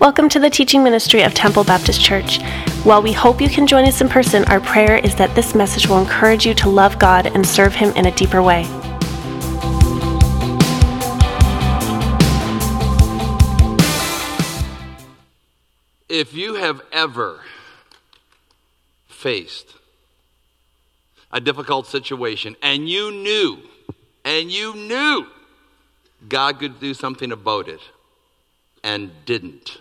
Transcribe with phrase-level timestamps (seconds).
[0.00, 2.40] Welcome to the teaching ministry of Temple Baptist Church.
[2.84, 5.86] While we hope you can join us in person, our prayer is that this message
[5.86, 8.62] will encourage you to love God and serve Him in a deeper way.
[16.08, 17.42] If you have ever
[19.06, 19.74] faced
[21.30, 23.58] a difficult situation and you knew,
[24.24, 25.26] and you knew
[26.26, 27.80] God could do something about it
[28.82, 29.76] and didn't,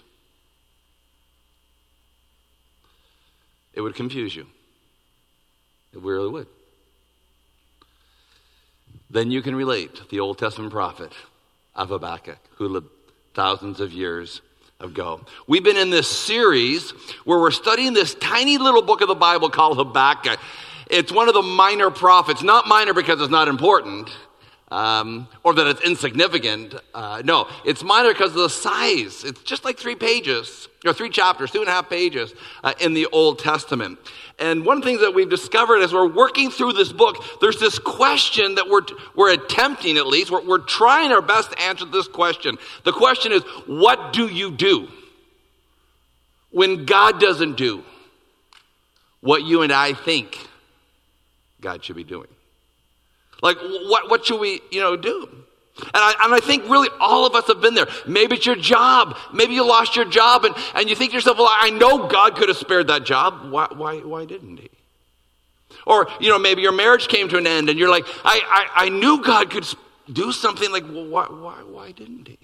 [3.80, 4.46] it would confuse you.
[5.94, 6.48] It really would.
[9.10, 11.14] Then you can relate the Old Testament prophet
[11.76, 12.90] of Habakkuk, who lived
[13.34, 14.42] thousands of years
[14.82, 15.22] ago.
[15.48, 16.92] We've been in this series
[17.24, 20.42] where we're studying this tiny little book of the Bible called Habakkuk.
[20.90, 24.10] It's one of the minor prophets, not minor because it's not important.
[24.72, 26.76] Um, or that it's insignificant.
[26.94, 29.24] Uh, no, it's minor because of the size.
[29.24, 32.94] It's just like three pages, or three chapters, two and a half pages uh, in
[32.94, 33.98] the Old Testament.
[34.38, 38.56] And one things that we've discovered as we're working through this book, there's this question
[38.56, 38.84] that we're,
[39.16, 42.58] we're attempting at least, we're, we're trying our best to answer this question.
[42.86, 44.88] The question is, what do you do
[46.52, 47.84] when God doesn't do
[49.20, 50.38] what you and I think
[51.60, 52.28] God should be doing?
[53.42, 55.28] Like, what, what should we, you know, do?
[55.82, 57.88] And I, and I think really all of us have been there.
[58.06, 59.18] Maybe it's your job.
[59.34, 62.36] Maybe you lost your job and, and you think to yourself, well, I know God
[62.36, 63.50] could have spared that job.
[63.52, 64.70] Why, why, why didn't he?
[65.86, 68.42] Or, you know, maybe your marriage came to an end and you're like, I,
[68.76, 69.66] I, I knew God could
[70.12, 70.70] do something.
[70.72, 72.38] Like, well, why, why, why didn't he?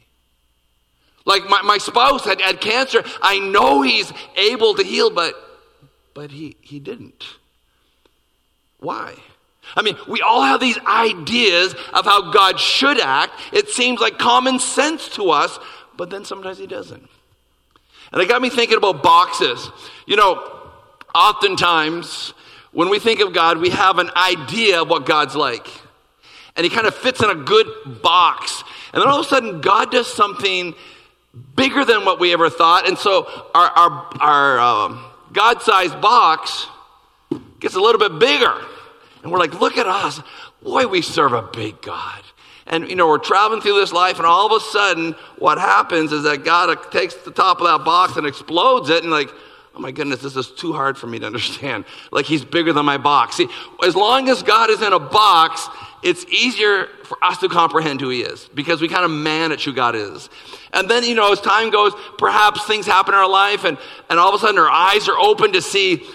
[1.26, 3.04] Like my, my spouse had, had cancer.
[3.22, 5.34] I know he's able to heal, but,
[6.14, 7.26] but he, he didn't.
[8.80, 9.16] Why?
[9.75, 13.33] I mean, we all have these ideas of how God should act.
[13.52, 15.59] It seems like common sense to us,
[15.97, 17.09] but then sometimes He doesn't.
[18.11, 19.69] And it got me thinking about boxes.
[20.05, 20.36] You know,
[21.14, 22.33] oftentimes
[22.71, 25.67] when we think of God, we have an idea of what God's like.
[26.55, 27.67] And He kind of fits in a good
[28.02, 28.64] box.
[28.93, 30.73] And then all of a sudden, God does something
[31.55, 32.87] bigger than what we ever thought.
[32.87, 36.67] And so our, our, our um, God sized box
[37.59, 38.55] gets a little bit bigger.
[39.25, 40.21] And we're like, look at us.
[40.61, 42.21] Boy, we serve a big God.
[42.67, 46.11] And, you know, we're traveling through this life, and all of a sudden, what happens
[46.11, 49.31] is that God takes the top of that box and explodes it, and like,
[49.73, 51.86] oh my goodness, this is too hard for me to understand.
[52.11, 53.37] Like, he's bigger than my box.
[53.37, 53.47] See,
[53.83, 55.67] as long as God is in a box,
[56.03, 59.73] it's easier for us to comprehend who he is because we kind of manage who
[59.73, 60.30] God is.
[60.71, 64.19] And then, you know, as time goes, perhaps things happen in our life, and, and
[64.19, 66.05] all of a sudden our eyes are open to see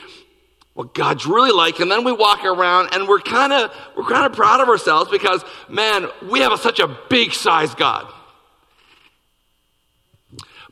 [0.75, 1.81] what God's really like.
[1.81, 5.11] And then we walk around and we're kind of we're kind of proud of ourselves
[5.11, 8.13] because man, we have a, such a big size God.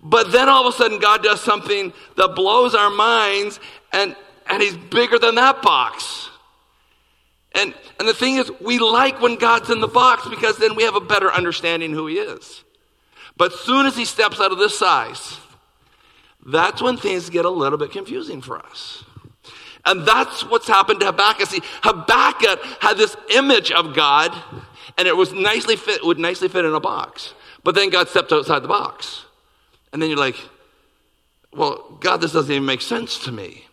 [0.03, 3.59] But then all of a sudden God does something that blows our minds
[3.93, 4.15] and
[4.47, 6.31] and he's bigger than that box.
[7.53, 10.85] And and the thing is we like when God's in the box because then we
[10.85, 12.65] have a better understanding who he is.
[13.37, 15.39] But soon as he steps out of this size,
[16.45, 19.05] that's when things get a little bit confusing for us.
[19.85, 21.49] And that's what's happened to Habakkuk.
[21.49, 24.35] See, Habakkuk had this image of God,
[24.97, 27.35] and it was nicely fit, would nicely fit in a box.
[27.65, 29.25] But then God stepped outside the box.
[29.93, 30.37] And then you're like,
[31.53, 33.65] well, God, this doesn't even make sense to me.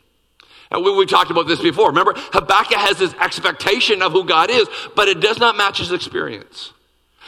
[0.71, 1.89] And we, we talked about this before.
[1.89, 5.91] Remember, Habakkuk has this expectation of who God is, but it does not match his
[5.91, 6.71] experience.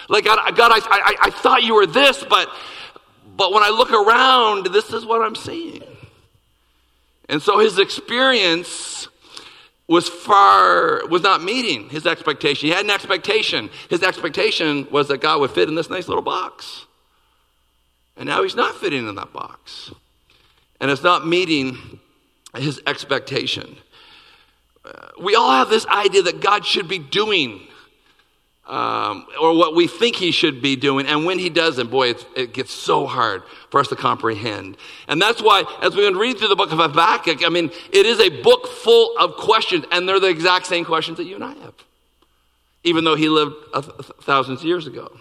[0.10, 2.50] Like, God, God I, I, I thought you were this, but,
[3.36, 5.84] but when I look around, this is what I'm seeing.
[7.30, 9.08] And so his experience
[9.88, 12.68] was far, was not meeting his expectation.
[12.68, 13.70] He had an expectation.
[13.90, 16.86] His expectation was that God would fit in this nice little box.
[18.18, 19.92] And now he's not fitting in that box.
[20.82, 22.00] And it's not meeting
[22.56, 23.78] his expectation.
[24.84, 27.68] Uh, we all have this idea that God should be doing
[28.68, 31.08] um, or what we think he should be doing.
[31.08, 34.78] And when he doesn't, boy, it gets so hard for us to comprehend.
[35.08, 38.20] And that's why, as we read through the book of Habakkuk, I mean, it is
[38.20, 41.54] a book full of questions, and they're the exact same questions that you and I
[41.56, 41.74] have,
[42.84, 43.56] even though he lived
[44.22, 45.18] thousands of years ago.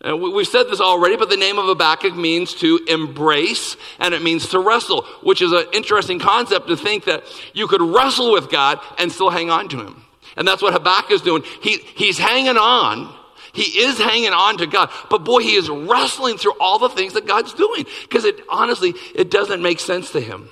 [0.00, 4.22] And we've said this already, but the name of Habakkuk means to embrace and it
[4.22, 8.48] means to wrestle, which is an interesting concept to think that you could wrestle with
[8.48, 10.04] God and still hang on to him.
[10.38, 11.42] And that's what Habakkuk is doing.
[11.60, 13.12] He, he's hanging on.
[13.52, 14.88] He is hanging on to God.
[15.10, 17.84] But boy, he is wrestling through all the things that God's doing.
[18.02, 20.48] Because it honestly, it doesn't make sense to him.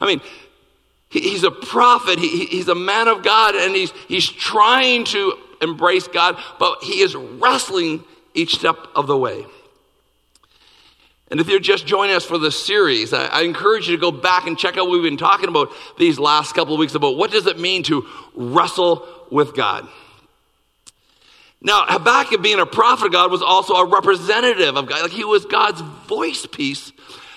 [0.00, 0.20] I mean,
[1.08, 2.20] he, he's a prophet.
[2.20, 7.00] He, he's a man of God and he's, he's trying to embrace God, but he
[7.00, 8.04] is wrestling
[8.34, 9.44] each step of the way.
[11.30, 14.10] And if you're just joining us for this series, I, I, encourage you to go
[14.10, 17.16] back and check out what we've been talking about these last couple of weeks about
[17.16, 19.86] what does it mean to wrestle with God.
[21.60, 25.02] Now, Habakkuk, being a prophet of God, was also a representative of God.
[25.02, 26.92] Like he was God's voice piece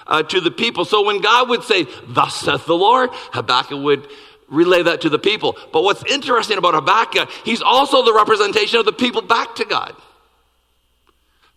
[0.07, 0.85] uh, to the people.
[0.85, 4.07] So when God would say, Thus saith the Lord, Habakkuk would
[4.47, 5.57] relay that to the people.
[5.73, 9.95] But what's interesting about Habakkuk, he's also the representation of the people back to God.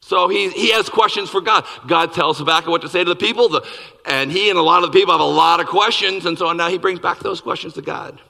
[0.05, 1.65] So he, he has questions for God.
[1.87, 3.67] God tells Habakkuk what to say to the people, the,
[4.05, 6.53] and he and a lot of the people have a lot of questions, and so
[6.53, 8.21] now he brings back those questions to God.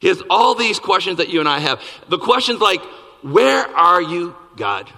[0.00, 1.82] He has all these questions that you and I have.
[2.08, 2.80] The questions like,
[3.20, 4.90] Where are you, God?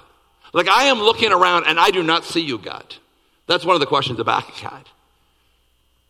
[0.52, 2.94] Like, I am looking around and I do not see you, God.
[3.48, 4.88] That's one of the questions Habakkuk had.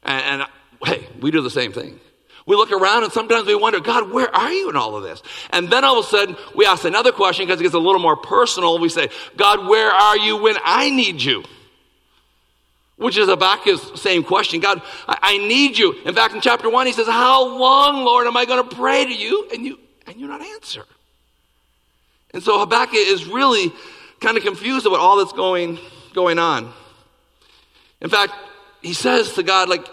[0.03, 0.51] And, and
[0.85, 1.99] hey, we do the same thing.
[2.47, 5.23] We look around and sometimes we wonder, God, where are you in all of this?
[5.51, 8.01] And then all of a sudden, we ask another question because it gets a little
[8.01, 8.79] more personal.
[8.79, 11.45] We say, God, where are you when I need you?
[12.97, 14.61] Which is Habakkuk's same question.
[14.61, 16.01] God, I, need you.
[16.05, 19.05] In fact, in chapter one, he says, How long, Lord, am I going to pray
[19.05, 19.49] to you?
[19.53, 20.85] And you and you not answer.
[22.33, 23.73] And so Habakkuk is really
[24.21, 25.79] kind of confused about all that's going,
[26.13, 26.73] going on.
[28.01, 28.33] In fact,
[28.81, 29.87] he says to God, like,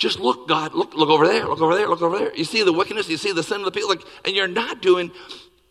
[0.00, 2.34] just look, God, look, look over there, look over there, look over there.
[2.34, 4.80] You see the wickedness, you see the sin of the people, like, and you're not
[4.80, 5.12] doing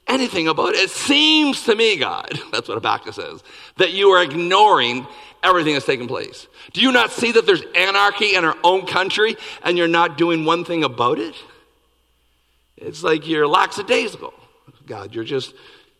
[0.07, 0.81] anything about it.
[0.81, 3.43] It seems to me, God, that's what Habakkuk says,
[3.77, 5.07] that you are ignoring
[5.41, 6.47] everything that's taking place.
[6.73, 10.45] Do you not see that there's anarchy in our own country and you're not doing
[10.45, 11.35] one thing about it?
[12.77, 14.33] It's like you're lackadaisical.
[14.85, 15.55] God, you're just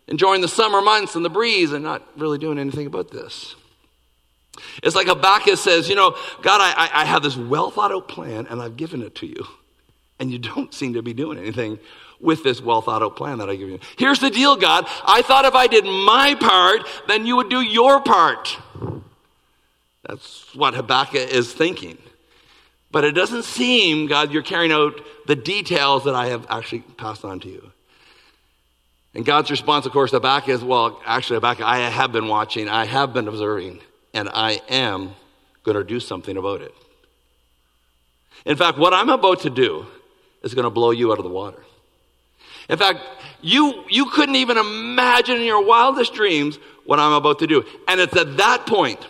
[0.07, 3.55] enjoying the summer months and the breeze and not really doing anything about this.
[4.83, 8.47] It's like Habakkuk says, You know, God, I, I have this well thought out plan
[8.47, 9.45] and I've given it to you.
[10.19, 11.79] And you don't seem to be doing anything
[12.19, 13.79] with this well thought out plan that I give you.
[13.97, 14.85] Here's the deal, God.
[15.05, 18.57] I thought if I did my part, then you would do your part.
[20.03, 21.97] That's what Habakkuk is thinking.
[22.91, 27.23] But it doesn't seem, God, you're carrying out the details that I have actually passed
[27.23, 27.71] on to you.
[29.13, 32.67] And God's response, of course, to Habakkuk is, well, actually, Habakkuk, I have been watching,
[32.67, 33.81] I have been observing
[34.13, 35.15] and I am
[35.63, 36.73] going to do something about it.
[38.45, 39.85] In fact, what I'm about to do
[40.41, 41.61] is going to blow you out of the water.
[42.69, 42.99] In fact,
[43.41, 47.65] you, you couldn't even imagine in your wildest dreams what I'm about to do.
[47.87, 49.05] And it's at that point,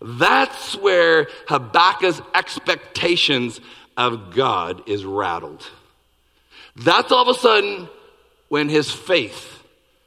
[0.00, 3.60] that's where Habakkuk's expectations
[3.96, 5.68] of God is rattled.
[6.76, 7.88] That's all of a sudden
[8.48, 9.62] when his faith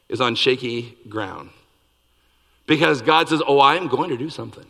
[0.09, 1.49] is on shaky ground.
[2.65, 4.65] Because God says, Oh, I am going to do something.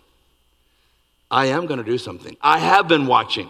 [1.32, 2.38] I am going to do something.
[2.42, 3.50] I have been watching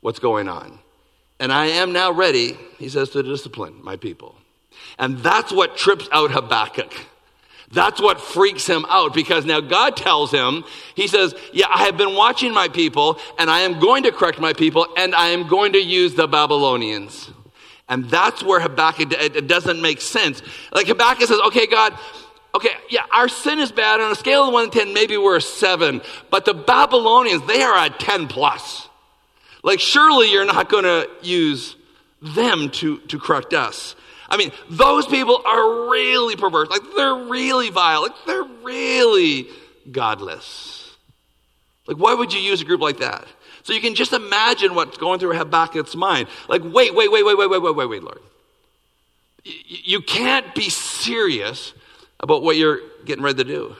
[0.00, 0.78] what's going on.
[1.38, 4.34] And I am now ready, he says, to discipline my people.
[4.98, 6.92] And that's what trips out Habakkuk.
[7.72, 10.64] That's what freaks him out because now God tells him,
[10.94, 14.38] He says, Yeah, I have been watching my people and I am going to correct
[14.38, 17.30] my people and I am going to use the Babylonians.
[17.88, 20.42] And that's where Habakkuk, it doesn't make sense.
[20.72, 21.98] Like Habakkuk says, Okay, God,
[22.54, 24.00] Okay, yeah, our sin is bad.
[24.00, 26.02] On a scale of 1 to 10, maybe we're a 7.
[26.30, 28.88] But the Babylonians, they are a 10 plus.
[29.62, 31.76] Like, surely you're not going to use
[32.20, 33.96] them to, to correct us.
[34.28, 36.68] I mean, those people are really perverse.
[36.68, 38.02] Like, they're really vile.
[38.02, 39.46] Like, they're really
[39.90, 40.94] godless.
[41.86, 43.26] Like, why would you use a group like that?
[43.62, 46.28] So you can just imagine what's going through Habakkuk's mind.
[46.48, 48.20] Like, wait, wait, wait, wait, wait, wait, wait, wait, wait, Lord.
[49.44, 51.72] You can't be serious
[52.22, 53.76] about what you're getting ready to do.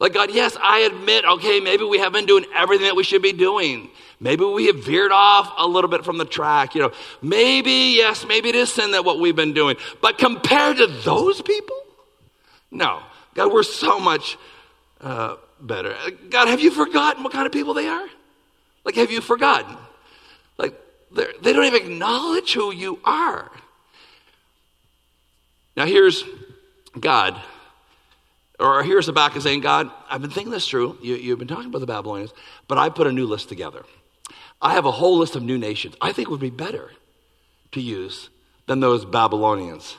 [0.00, 3.22] Like, God, yes, I admit, okay, maybe we haven't been doing everything that we should
[3.22, 3.90] be doing.
[4.20, 6.74] Maybe we have veered off a little bit from the track.
[6.74, 9.76] You know, maybe, yes, maybe it is sin that what we've been doing.
[10.00, 11.76] But compared to those people,
[12.70, 13.00] no.
[13.34, 14.38] God, we're so much
[15.00, 15.96] uh, better.
[16.30, 18.06] God, have you forgotten what kind of people they are?
[18.84, 19.76] Like, have you forgotten?
[20.58, 20.74] Like,
[21.12, 23.50] they don't even acknowledge who you are.
[25.76, 26.24] Now, here's
[27.00, 27.40] God,
[28.58, 30.98] or here's Habakkuk saying, God, I've been thinking this through.
[31.00, 32.32] You, you've been talking about the Babylonians,
[32.66, 33.84] but I put a new list together.
[34.60, 36.90] I have a whole list of new nations I think would be better
[37.72, 38.30] to use
[38.66, 39.96] than those Babylonians.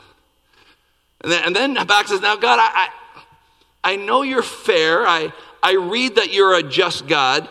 [1.21, 2.89] And then, and then Habakkuk says, Now, God, I,
[3.83, 5.07] I, I know you're fair.
[5.07, 7.47] I, I read that you're a just God.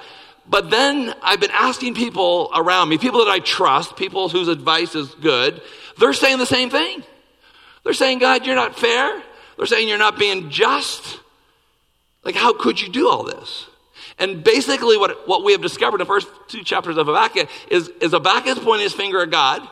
[0.46, 4.94] But then I've been asking people around me, people that I trust, people whose advice
[4.94, 5.60] is good,
[5.98, 7.02] they're saying the same thing.
[7.84, 9.22] They're saying, God, you're not fair.
[9.58, 11.20] They're saying you're not being just.
[12.24, 13.66] Like, how could you do all this?
[14.18, 17.88] And basically, what, what we have discovered in the first two chapters of Habakkuk is,
[18.00, 19.66] is Habakkuk pointing his finger at God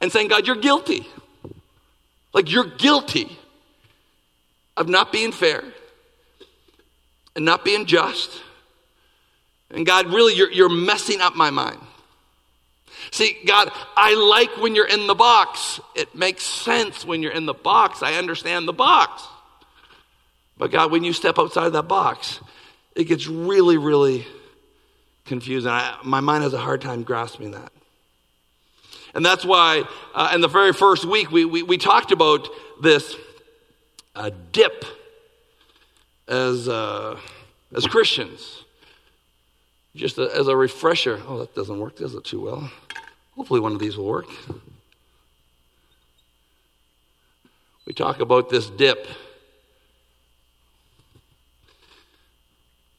[0.00, 1.06] and saying, God, you're guilty.
[2.32, 3.38] Like, you're guilty
[4.76, 5.64] of not being fair.
[7.36, 8.30] and not being just.
[9.70, 11.80] And God, really, you're, you're messing up my mind.
[13.14, 15.78] See, God, I like when you're in the box.
[15.94, 18.02] It makes sense when you're in the box.
[18.02, 19.22] I understand the box.
[20.58, 22.40] But God, when you step outside of that box,
[22.96, 24.26] it gets really, really
[25.26, 25.70] confusing.
[25.70, 27.70] I, my mind has a hard time grasping that.
[29.14, 32.48] And that's why, uh, in the very first week, we, we, we talked about
[32.82, 33.14] this
[34.16, 34.84] uh, dip
[36.26, 37.16] as, uh,
[37.76, 38.64] as Christians.
[39.94, 41.22] Just a, as a refresher.
[41.28, 42.72] Oh, that doesn't work, does it, too well?
[43.36, 44.26] Hopefully, one of these will work.
[47.86, 49.06] We talk about this dip.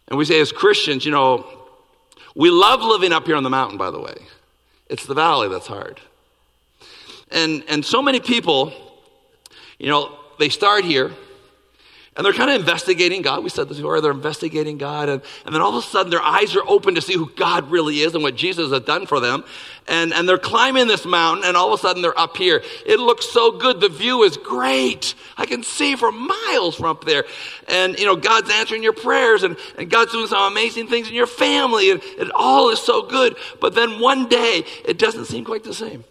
[0.08, 1.46] And we say, as Christians, you know,
[2.36, 4.15] we love living up here on the mountain, by the way.
[4.88, 6.00] It's the valley that's hard.
[7.32, 8.72] And, and so many people,
[9.80, 11.12] you know, they start here
[12.15, 13.43] and they're kind of investigating God.
[13.43, 14.00] We said this before.
[14.00, 15.10] They're investigating God.
[15.10, 17.69] And, and then all of a sudden, their eyes are open to see who God
[17.69, 19.43] really is and what Jesus has done for them.
[19.89, 22.63] And, and they're climbing this mountain, and all of a sudden, they're up here.
[22.86, 23.81] It looks so good.
[23.81, 25.13] The view is great.
[25.38, 27.25] I can see for miles from up there.
[27.67, 31.15] And, you know, God's answering your prayers, and, and God's doing some amazing things in
[31.15, 33.36] your family, and it all is so good.
[33.60, 36.05] But then one day, it doesn't seem quite the same.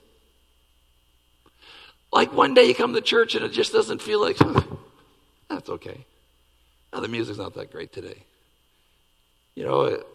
[2.12, 4.36] Like one day you come to church, and it just doesn't feel like.
[5.48, 6.04] That's okay.
[6.92, 8.22] Now, the music's not that great today.
[9.54, 10.06] You know, it,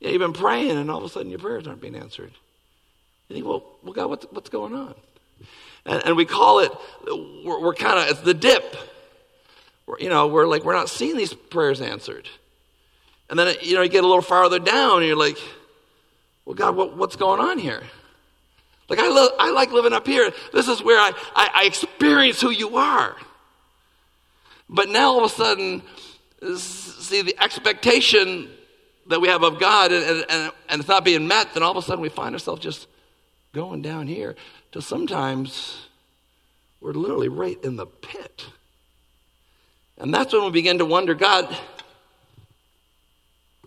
[0.00, 2.32] yeah, you've been praying, and all of a sudden your prayers aren't being answered.
[3.28, 4.94] You think, well, well God, what's, what's going on?
[5.84, 6.72] And, and we call it,
[7.06, 8.76] we're, we're kind of, it's the dip.
[9.86, 12.28] We're, you know, we're like, we're not seeing these prayers answered.
[13.30, 15.38] And then, you know, you get a little farther down, and you're like,
[16.44, 17.82] well, God, what, what's going on here?
[18.88, 20.32] Like, I, lo- I like living up here.
[20.52, 23.16] This is where I, I, I experience who you are.
[24.68, 25.82] But now all of a sudden,
[26.56, 28.50] see the expectation
[29.06, 31.76] that we have of God and, and, and it's not being met, then all of
[31.76, 32.86] a sudden we find ourselves just
[33.52, 34.36] going down here
[34.72, 35.86] to sometimes
[36.80, 38.46] we're literally right in the pit.
[39.96, 41.56] And that's when we begin to wonder God,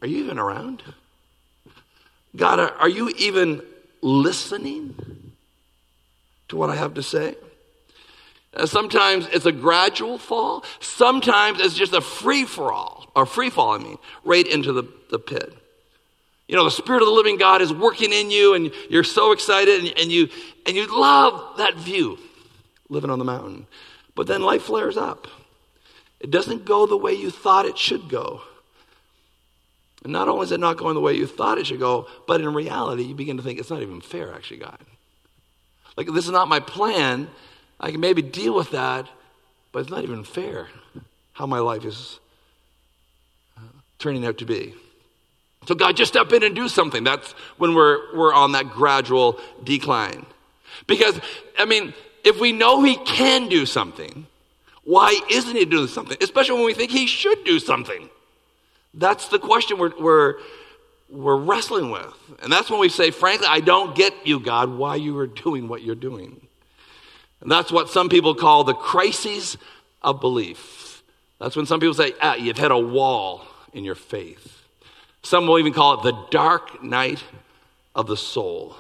[0.02, 0.82] are you even around?
[2.36, 3.62] God, are, are you even
[4.02, 5.34] listening
[6.48, 7.36] to what I have to say?
[8.54, 10.64] Uh, sometimes it's a gradual fall.
[10.80, 14.84] Sometimes it's just a free for all, or free fall, I mean, right into the,
[15.10, 15.54] the pit.
[16.48, 19.32] You know, the Spirit of the living God is working in you, and you're so
[19.32, 20.28] excited, and, and, you,
[20.66, 22.20] and you love that view,
[22.90, 23.68] living on the mountain.
[24.16, 25.28] But then life flares up.
[26.20, 28.42] It doesn't go the way you thought it should go.
[30.04, 32.42] And not only is it not going the way you thought it should go, but
[32.42, 34.78] in reality, you begin to think it's not even fair, actually, God.
[35.96, 37.30] Like, this is not my plan.
[37.82, 39.08] I can maybe deal with that,
[39.72, 40.68] but it's not even fair
[41.34, 42.20] how my life is
[43.58, 43.62] uh,
[43.98, 44.76] turning out to be.
[45.68, 47.04] So, God, just step in and do something.
[47.04, 50.26] That's when we're, we're on that gradual decline.
[50.88, 51.20] Because,
[51.58, 54.28] I mean, if we know He can do something,
[54.84, 56.18] why isn't He doing something?
[56.22, 58.10] Especially when we think He should do something.
[58.94, 60.36] That's the question we're, we're,
[61.10, 62.14] we're wrestling with.
[62.44, 65.68] And that's when we say, frankly, I don't get you, God, why you are doing
[65.68, 66.48] what you're doing.
[67.42, 69.58] And that's what some people call the crises
[70.02, 71.04] of belief.
[71.40, 73.44] That's when some people say, ah, you've hit a wall
[73.74, 74.62] in your faith.
[75.24, 77.24] Some will even call it the dark night
[77.96, 78.76] of the soul.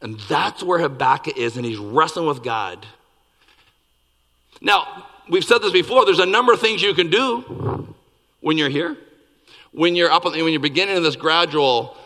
[0.00, 2.86] And that's where Habakkuk is, and he's wrestling with God.
[4.60, 7.94] Now, we've said this before, there's a number of things you can do
[8.40, 8.96] when you're here.
[9.72, 11.96] When you're up, when you're beginning this gradual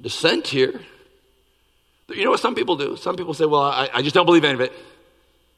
[0.00, 0.80] descent here,
[2.08, 2.96] you know what some people do?
[2.96, 4.72] Some people say, well, I, I just don't believe any of it.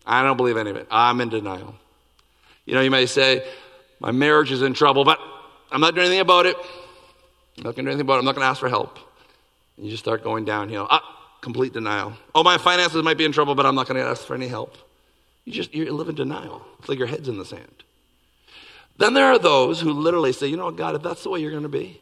[0.07, 0.87] I don't believe any of it.
[0.91, 1.75] I'm in denial.
[2.65, 3.47] You know, you may say,
[4.01, 5.19] my marriage is in trouble, but
[5.71, 6.57] I'm not doing anything about it.
[7.57, 8.19] I'm not going to do anything about it.
[8.21, 8.99] I'm not going to ask for help.
[9.77, 10.87] And you just start going downhill.
[10.89, 11.03] Ah,
[11.41, 12.15] complete denial.
[12.35, 14.49] Oh, my finances might be in trouble, but I'm not going to ask for any
[14.49, 14.77] help.
[15.45, 16.65] You just you live in denial.
[16.79, 17.85] It's like your head's in the sand.
[18.99, 21.41] Then there are those who literally say, you know what, God, if that's the way
[21.41, 22.01] you're going to be,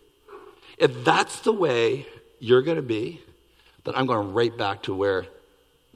[0.78, 2.06] if that's the way
[2.38, 3.20] you're going to be,
[3.86, 5.26] then I'm going right back to where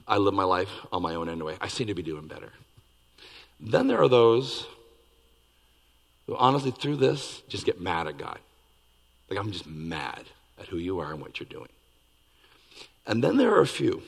[0.07, 1.57] I live my life on my own anyway.
[1.59, 2.51] I seem to be doing better.
[3.59, 4.65] Then there are those
[6.25, 8.39] who honestly, through this, just get mad at God.
[9.29, 10.23] Like, I'm just mad
[10.57, 11.67] at who you are and what you're doing.
[13.05, 14.01] And then there are a few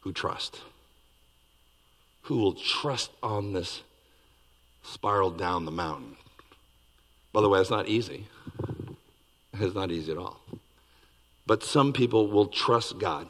[0.00, 0.60] who trust,
[2.22, 3.82] who will trust on this
[4.82, 6.16] spiral down the mountain.
[7.32, 8.26] By the way, it's not easy.
[9.54, 10.40] It's not easy at all.
[11.46, 13.28] But some people will trust God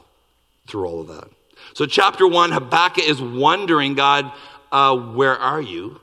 [0.67, 1.27] through all of that.
[1.73, 4.31] So, chapter one, Habakkuk is wondering, God,
[4.71, 5.99] uh, where are you?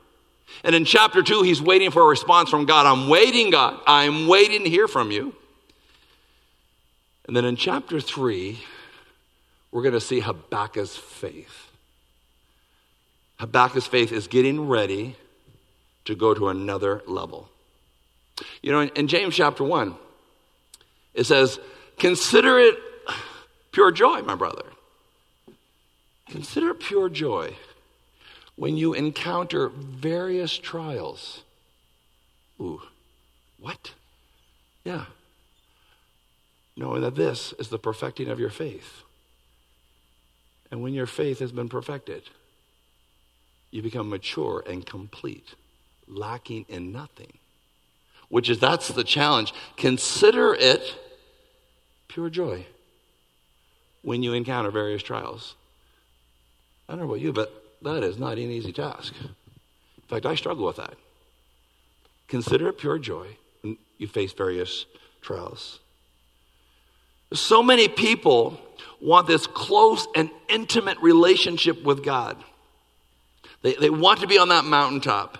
[0.63, 2.85] And in chapter two, he's waiting for a response from God.
[2.85, 3.79] I'm waiting, God.
[3.85, 5.35] I'm waiting to hear from you.
[7.27, 8.59] And then in chapter three,
[9.71, 11.67] we're going to see Habakkuk's faith.
[13.39, 15.15] Habakkuk's faith is getting ready
[16.05, 17.49] to go to another level.
[18.61, 19.95] You know, in, in James chapter 1,
[21.13, 21.59] it says,
[21.99, 22.75] Consider it
[23.71, 24.63] pure joy, my brother.
[26.29, 27.55] Consider pure joy
[28.55, 31.43] when you encounter various trials.
[32.59, 32.81] Ooh,
[33.59, 33.93] what?
[34.83, 35.05] Yeah.
[36.75, 39.03] Knowing that this is the perfecting of your faith.
[40.71, 42.23] And when your faith has been perfected,
[43.71, 45.55] you become mature and complete,
[46.07, 47.33] lacking in nothing.
[48.29, 49.53] Which is that's the challenge.
[49.75, 50.97] Consider it
[52.09, 52.65] pure joy
[54.01, 55.55] when you encounter various trials.
[56.89, 59.13] I don't know about you, but that is not an easy task.
[59.23, 59.29] In
[60.09, 60.95] fact, I struggle with that.
[62.27, 63.27] Consider it pure joy
[63.61, 64.85] when you face various
[65.21, 65.79] trials.
[67.31, 68.59] So many people
[68.99, 72.37] want this close and intimate relationship with God.
[73.61, 75.37] They, they want to be on that mountaintop,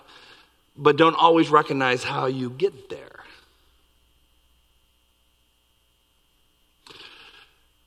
[0.76, 3.09] but don't always recognize how you get there.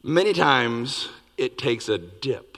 [0.03, 1.07] Many times
[1.37, 2.57] it takes a dip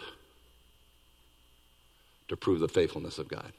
[2.28, 3.52] to prove the faithfulness of God.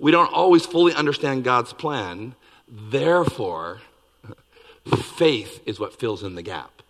[0.00, 2.34] We don't always fully understand God's plan,
[2.68, 3.80] therefore,
[5.16, 6.82] faith is what fills in the gap.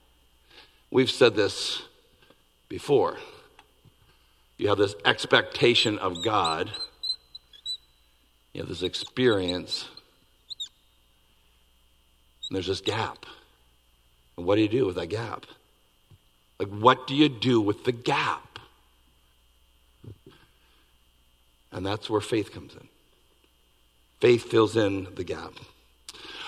[0.91, 1.83] We've said this
[2.69, 3.19] before.
[4.57, 6.71] You have this expectation of God,
[8.53, 9.89] you have this experience,
[12.51, 13.27] there's this gap.
[14.37, 15.47] And what do you do with that gap?
[16.59, 18.59] Like, what do you do with the gap?
[21.73, 22.89] And that's where faith comes in.
[24.21, 25.53] Faith fills in the gap.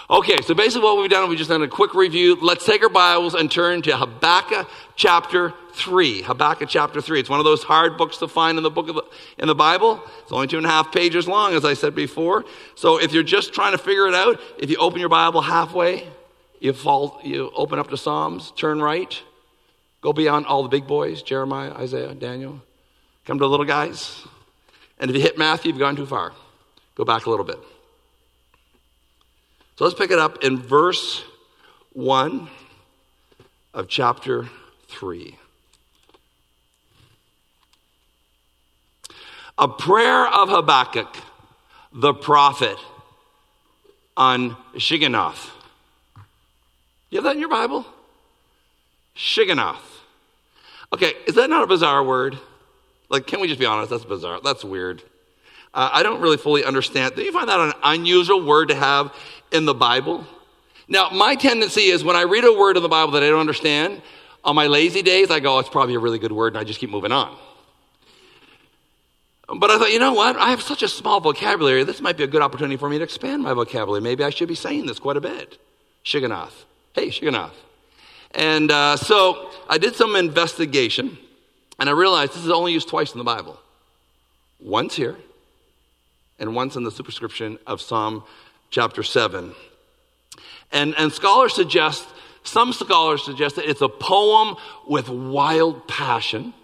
[0.08, 2.38] Okay, so basically what we've done, we've just done a quick review.
[2.40, 6.22] Let's take our Bibles and turn to Habakkuk chapter 3.
[6.22, 7.18] Habakkuk chapter 3.
[7.18, 9.02] It's one of those hard books to find in the book of the,
[9.36, 10.00] in the Bible.
[10.22, 12.44] It's only two and a half pages long, as I said before.
[12.76, 16.06] So if you're just trying to figure it out, if you open your Bible halfway,
[16.66, 19.22] you fall, you open up to Psalms, turn right,
[20.00, 22.60] go beyond all the big boys, Jeremiah, Isaiah, Daniel,
[23.24, 24.26] come to the little guys.
[24.98, 26.32] And if you hit Matthew, you've gone too far.
[26.96, 27.58] Go back a little bit.
[29.76, 31.22] So let's pick it up in verse
[31.92, 32.48] 1
[33.74, 34.48] of chapter
[34.88, 35.36] 3.
[39.58, 41.16] A prayer of Habakkuk,
[41.92, 42.76] the prophet,
[44.16, 45.50] on Shigionoth.
[47.10, 47.86] You have that in your Bible?
[49.16, 49.76] Shigionoth.
[50.92, 52.38] Okay, is that not a bizarre word?
[53.08, 53.90] Like, can we just be honest?
[53.90, 54.40] That's bizarre.
[54.42, 55.02] That's weird.
[55.72, 57.14] Uh, I don't really fully understand.
[57.14, 59.12] Do you find that an unusual word to have
[59.52, 60.24] in the Bible?
[60.88, 63.40] Now, my tendency is when I read a word in the Bible that I don't
[63.40, 64.02] understand,
[64.44, 66.64] on my lazy days, I go, oh, it's probably a really good word, and I
[66.64, 67.36] just keep moving on.
[69.48, 70.36] But I thought, you know what?
[70.36, 71.84] I have such a small vocabulary.
[71.84, 74.00] This might be a good opportunity for me to expand my vocabulary.
[74.00, 75.58] Maybe I should be saying this quite a bit.
[76.04, 76.64] Shigionoth.
[76.96, 77.52] Hey, Shigionoth.
[78.34, 81.18] And uh, so I did some investigation,
[81.78, 83.60] and I realized this is only used twice in the Bible.
[84.60, 85.14] Once here,
[86.38, 88.24] and once in the superscription of Psalm
[88.70, 89.52] chapter 7.
[90.72, 92.08] And, and scholars suggest,
[92.44, 94.56] some scholars suggest that it's a poem
[94.88, 96.54] with wild passion,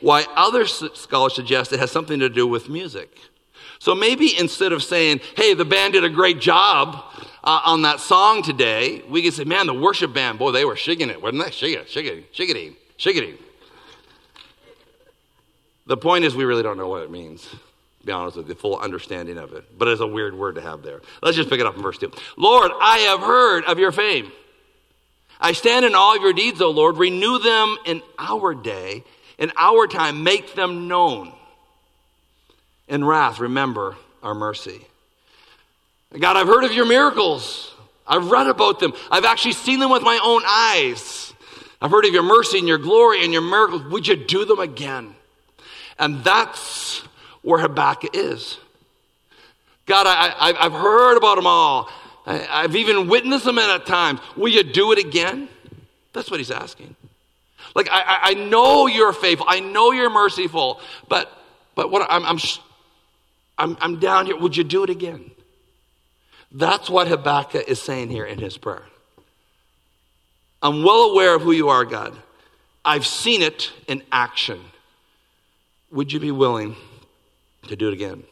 [0.00, 3.10] while other scholars suggest it has something to do with music.
[3.80, 7.11] So maybe instead of saying, hey, the band did a great job
[7.44, 10.76] uh, on that song today, we could say, man, the worship band, boy, they were
[10.76, 11.50] shigging it, weren't they?
[11.50, 13.38] Shigging, shigging, shiggity, shiggity.
[15.86, 17.48] The point is, we really don't know what it means
[18.04, 19.78] be honest with you, the full understanding of it.
[19.78, 21.00] But it's a weird word to have there.
[21.22, 22.10] Let's just pick it up in verse 2.
[22.36, 24.32] Lord, I have heard of your fame.
[25.40, 26.96] I stand in all of your deeds, O Lord.
[26.96, 29.04] Renew them in our day,
[29.38, 30.22] in our time.
[30.22, 31.32] Make them known.
[32.88, 34.86] In wrath, remember our mercy.
[36.18, 37.74] God, I've heard of your miracles.
[38.06, 38.92] I've read about them.
[39.10, 41.32] I've actually seen them with my own eyes.
[41.80, 43.84] I've heard of your mercy and your glory and your miracles.
[43.84, 45.14] Would you do them again?
[45.98, 46.98] And that's
[47.42, 48.58] where Habakkuk is.
[49.86, 51.90] God, I, have heard about them all.
[52.24, 54.20] I, have even witnessed them at times.
[54.36, 55.48] Will you do it again?
[56.12, 56.94] That's what he's asking.
[57.74, 59.46] Like, I, I know you're faithful.
[59.48, 60.80] I know you're merciful.
[61.08, 61.32] But,
[61.74, 62.38] but what I'm,
[63.58, 64.36] I'm, I'm down here.
[64.36, 65.30] Would you do it again?
[66.52, 68.84] That's what Habakkuk is saying here in his prayer.
[70.62, 72.14] I'm well aware of who you are, God.
[72.84, 74.60] I've seen it in action.
[75.90, 76.76] would you be willing
[77.68, 78.24] to do it again?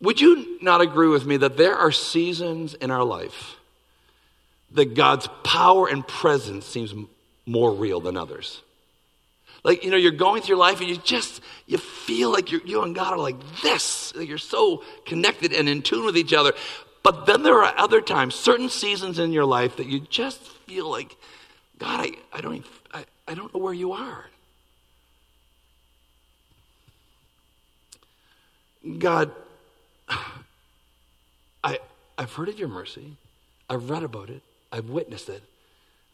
[0.00, 3.56] Would you not agree with me that there are seasons in our life
[4.72, 6.94] that God's power and presence seems
[7.46, 8.62] more real than others?
[9.64, 12.94] Like, you know, you're going through life and you just, you feel like you and
[12.94, 14.14] God are like this.
[14.14, 16.52] Like you're so connected and in tune with each other.
[17.02, 20.90] But then there are other times, certain seasons in your life that you just feel
[20.90, 21.16] like,
[21.78, 24.26] God, I, I, don't, even, I, I don't know where you are.
[28.98, 29.30] God,
[31.64, 31.78] I,
[32.18, 33.16] I've heard of your mercy.
[33.68, 34.42] I've read about it.
[34.72, 35.42] I've witnessed it.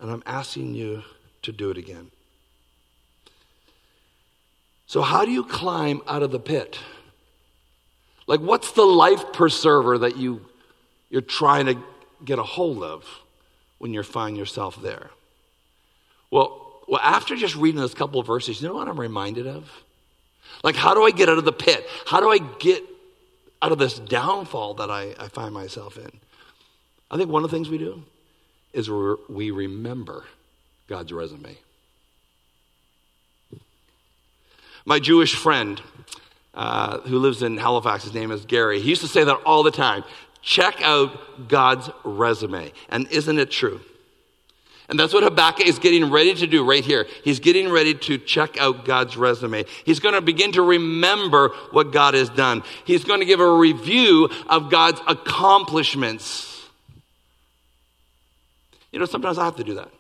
[0.01, 1.03] And I'm asking you
[1.43, 2.11] to do it again.
[4.89, 6.79] So, how do you climb out of the pit?
[8.27, 10.47] Like, what's the life preserver that you,
[11.11, 11.79] you're trying to
[12.25, 13.05] get a hold of
[13.77, 15.11] when you find yourself there?
[16.31, 19.71] Well, well, after just reading those couple of verses, you know what I'm reminded of?
[20.65, 21.87] Like, how do I get out of the pit?
[22.07, 22.83] How do I get
[23.61, 26.11] out of this downfall that I, I find myself in?
[27.11, 28.03] I think one of the things we do
[28.73, 30.25] is we remember
[30.87, 31.59] God's resume.
[34.89, 35.83] My Jewish friend
[36.55, 39.63] uh, who lives in Halifax, his name is Gary, he used to say that all
[39.63, 40.03] the time
[40.41, 42.73] check out God's resume.
[42.89, 43.83] And isn't it true?
[44.89, 47.07] And that's what Habakkuk is getting ready to do right here.
[47.23, 49.67] He's getting ready to check out God's resume.
[49.85, 52.63] He's going to begin to remember what God has done.
[52.87, 56.65] He's going to give a review of God's accomplishments.
[58.91, 59.91] You know, sometimes I have to do that.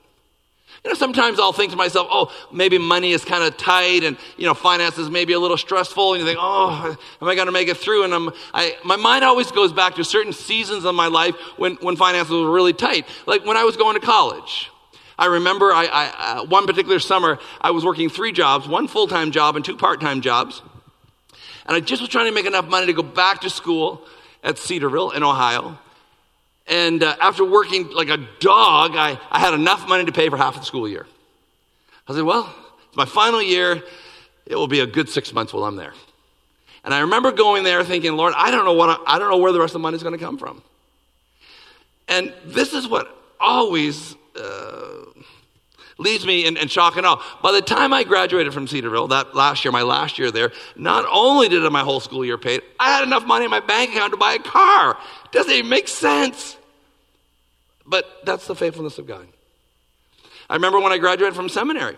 [0.84, 4.16] You know, sometimes I'll think to myself, oh, maybe money is kind of tight and,
[4.36, 6.14] you know, finances may be a little stressful.
[6.14, 8.04] And you think, oh, am I going to make it through?
[8.04, 11.74] And I'm, I, my mind always goes back to certain seasons of my life when,
[11.76, 13.06] when finances were really tight.
[13.26, 14.70] Like when I was going to college.
[15.18, 16.06] I remember I, I,
[16.38, 19.76] uh, one particular summer, I was working three jobs, one full time job and two
[19.76, 20.62] part time jobs.
[21.66, 24.06] And I just was trying to make enough money to go back to school
[24.44, 25.76] at Cedarville in Ohio.
[26.68, 30.36] And uh, after working like a dog, I, I had enough money to pay for
[30.36, 31.06] half of the school year.
[32.06, 32.54] I said, well,
[32.86, 33.82] it's my final year.
[34.46, 35.94] It will be a good six months while I'm there.
[36.84, 39.38] And I remember going there thinking, Lord, I don't know what I, I don't know
[39.38, 40.62] where the rest of the money is going to come from.
[42.06, 45.04] And this is what always uh,
[45.98, 47.22] leaves me in, in, shock and awe.
[47.42, 51.04] By the time I graduated from Cedarville, that last year, my last year there, not
[51.10, 53.90] only did I my whole school year paid, I had enough money in my bank
[53.90, 54.96] account to buy a car.
[55.32, 56.56] Doesn't even make sense.
[57.84, 59.26] But that's the faithfulness of God.
[60.48, 61.96] I remember when I graduated from seminary,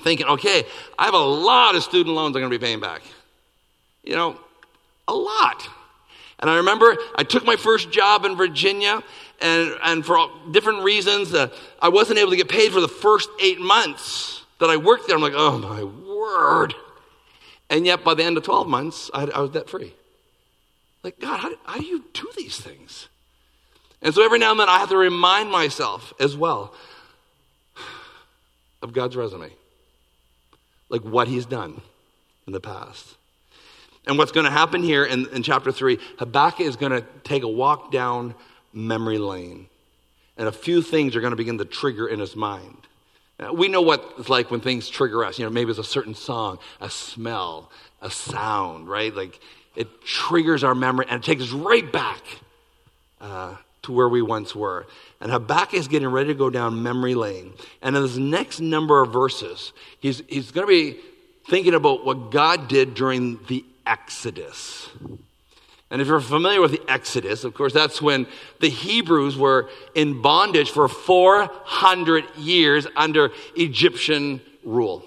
[0.00, 0.64] thinking, okay,
[0.98, 3.02] I have a lot of student loans I'm going to be paying back.
[4.02, 4.40] You know,
[5.06, 5.68] a lot.
[6.38, 9.02] And I remember I took my first job in Virginia,
[9.40, 11.48] and, and for different reasons, uh,
[11.80, 15.16] I wasn't able to get paid for the first eight months that I worked there.
[15.16, 16.74] I'm like, oh my word.
[17.70, 19.94] And yet, by the end of 12 months, I, I was debt free.
[21.02, 23.08] Like, God, how, how do you do these things?
[24.02, 26.74] And so every now and then I have to remind myself as well
[28.82, 29.50] of God's resume,
[30.88, 31.80] like what He's done
[32.46, 33.16] in the past.
[34.06, 37.42] And what's going to happen here in, in chapter 3, Habakkuk is going to take
[37.42, 38.34] a walk down
[38.72, 39.66] memory lane.
[40.36, 42.76] And a few things are going to begin to trigger in his mind.
[43.52, 45.38] We know what it's like when things trigger us.
[45.38, 47.70] You know, maybe it's a certain song, a smell,
[48.02, 49.14] a sound, right?
[49.14, 49.40] Like
[49.76, 52.22] it triggers our memory and it takes us right back
[53.20, 54.86] uh, to where we once were.
[55.20, 57.52] And Habakkuk is getting ready to go down memory lane.
[57.82, 61.00] And in this next number of verses, he's, he's going to be
[61.48, 64.88] thinking about what God did during the Exodus.
[65.90, 68.26] And if you're familiar with the Exodus, of course, that's when
[68.60, 75.04] the Hebrews were in bondage for 400 years under Egyptian rule.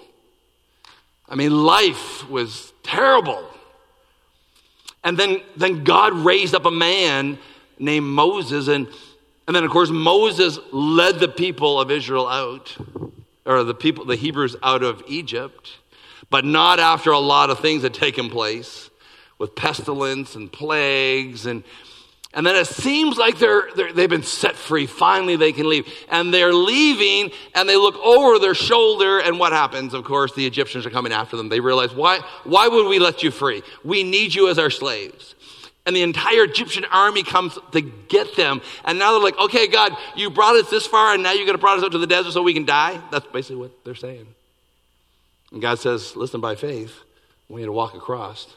[1.26, 3.48] I mean, life was terrible.
[5.02, 7.38] And then, then God raised up a man
[7.78, 8.68] named Moses.
[8.68, 8.86] And,
[9.46, 12.76] and then, of course, Moses led the people of Israel out,
[13.46, 15.78] or the people, the Hebrews out of Egypt,
[16.28, 18.90] but not after a lot of things had taken place
[19.38, 21.64] with pestilence and plagues and
[22.34, 24.86] and then it seems like they're, they have been set free.
[24.86, 25.86] Finally, they can leave.
[26.08, 29.94] And they're leaving, and they look over their shoulder, and what happens?
[29.94, 31.48] Of course, the Egyptians are coming after them.
[31.48, 33.62] They realize, why, why would we let you free?
[33.84, 35.36] We need you as our slaves.
[35.86, 38.62] And the entire Egyptian army comes to get them.
[38.84, 41.56] And now they're like, okay, God, you brought us this far, and now you're going
[41.56, 43.00] to brought us out to the desert so we can die?
[43.12, 44.26] That's basically what they're saying.
[45.52, 46.98] And God says, listen, by faith,
[47.48, 48.48] we need to walk across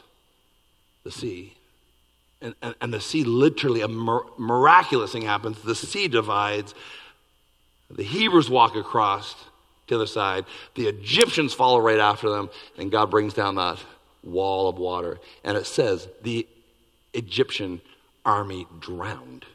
[1.04, 1.54] the sea.
[2.40, 5.60] And, and, and the sea literally, a miraculous thing happens.
[5.62, 6.74] The sea divides.
[7.90, 9.34] The Hebrews walk across,
[9.88, 10.44] to the other side.
[10.74, 13.78] The Egyptians follow right after them, and God brings down that
[14.22, 15.18] wall of water.
[15.44, 16.46] And it says the
[17.14, 17.80] Egyptian
[18.24, 19.46] army drowned.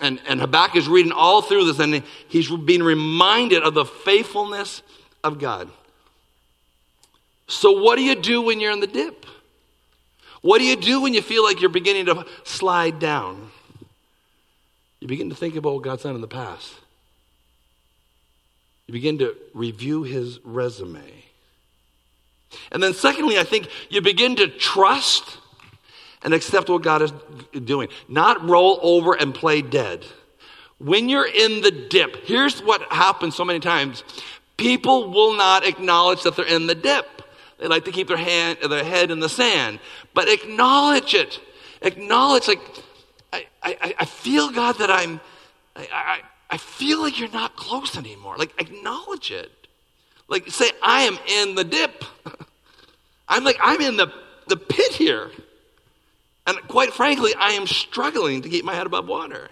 [0.00, 4.82] And, and Habakkuk is reading all through this, and he's being reminded of the faithfulness
[5.24, 5.70] of God.
[7.48, 9.24] So, what do you do when you're in the dip?
[10.46, 13.50] What do you do when you feel like you're beginning to slide down?
[15.00, 16.72] You begin to think about what God's done in the past.
[18.86, 21.02] You begin to review his resume.
[22.70, 25.38] And then, secondly, I think you begin to trust
[26.22, 27.12] and accept what God is
[27.64, 30.06] doing, not roll over and play dead.
[30.78, 34.04] When you're in the dip, here's what happens so many times
[34.56, 37.16] people will not acknowledge that they're in the dip.
[37.58, 39.80] They like to keep their, hand, their head in the sand,
[40.16, 41.38] but acknowledge it.
[41.82, 42.60] Acknowledge, like,
[43.34, 45.20] I, I, I feel, God, that I'm,
[45.76, 48.38] I, I, I feel like you're not close anymore.
[48.38, 49.52] Like, acknowledge it.
[50.26, 52.02] Like, say, I am in the dip.
[53.28, 54.10] I'm like, I'm in the,
[54.48, 55.30] the pit here.
[56.46, 59.50] And quite frankly, I am struggling to keep my head above water.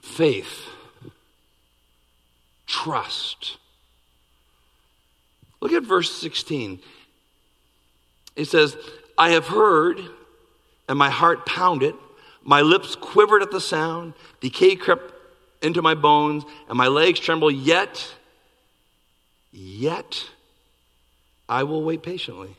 [0.00, 0.68] Faith,
[2.64, 3.56] trust.
[5.66, 6.78] Look at verse 16.
[8.36, 8.76] It says,
[9.18, 10.00] I have heard,
[10.88, 11.96] and my heart pounded.
[12.44, 14.14] My lips quivered at the sound.
[14.40, 15.12] Decay crept
[15.62, 17.54] into my bones, and my legs trembled.
[17.54, 18.14] Yet,
[19.50, 20.30] yet,
[21.48, 22.54] I will wait patiently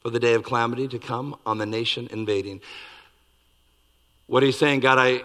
[0.00, 2.60] for the day of calamity to come on the nation invading.
[4.28, 5.24] What he's saying, God, I,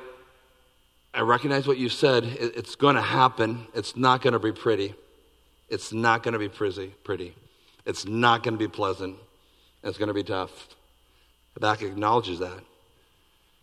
[1.14, 2.24] I recognize what you said.
[2.26, 3.68] It's going to happen.
[3.76, 4.96] It's not going to be pretty.
[5.70, 6.88] It's not going to be pretty.
[7.04, 7.36] pretty.
[7.86, 9.18] It's not going to be pleasant.
[9.84, 10.70] It's going to be tough.
[11.56, 12.60] Habakkuk acknowledges that.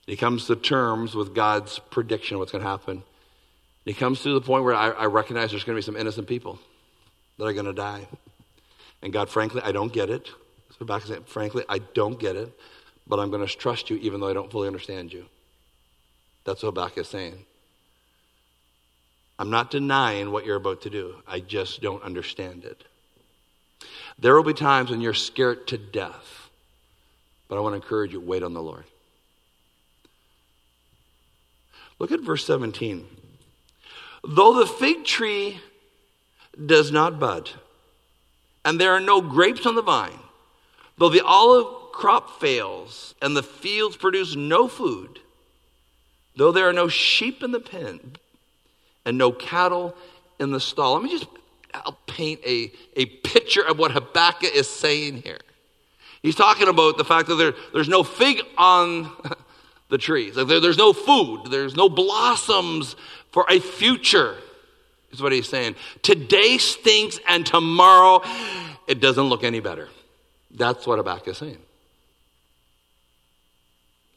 [0.06, 3.02] He comes to terms with God's prediction of what's going to happen.
[3.84, 6.26] He comes to the point where I, I recognize there's going to be some innocent
[6.26, 6.58] people
[7.38, 8.06] that are going to die.
[9.02, 10.28] And God, frankly, I don't get it.
[10.78, 12.52] So and say, frankly, I don't get it,
[13.06, 15.26] but I'm going to trust you even though I don't fully understand you.
[16.44, 17.44] That's what Habakkuk is saying.
[19.40, 21.16] I'm not denying what you're about to do.
[21.26, 22.84] I just don't understand it.
[24.18, 26.50] There will be times when you're scared to death,
[27.48, 28.84] but I want to encourage you wait on the Lord.
[31.98, 33.06] Look at verse 17.
[34.22, 35.58] Though the fig tree
[36.66, 37.50] does not bud,
[38.64, 40.20] and there are no grapes on the vine,
[41.00, 45.18] Though the olive crop fails and the fields produce no food,
[46.36, 48.16] though there are no sheep in the pen
[49.04, 49.94] and no cattle
[50.38, 50.94] in the stall.
[50.94, 51.26] Let me just
[51.74, 55.38] I'll paint a, a picture of what Habakkuk is saying here.
[56.22, 59.10] He's talking about the fact that there, there's no fig on
[59.88, 60.36] the trees.
[60.36, 61.46] Like there, there's no food.
[61.50, 62.96] There's no blossoms
[63.30, 64.36] for a future,
[65.12, 65.76] is what he's saying.
[66.02, 68.22] Today stinks and tomorrow
[68.86, 69.88] it doesn't look any better.
[70.50, 71.58] That's what Habakkuk is saying.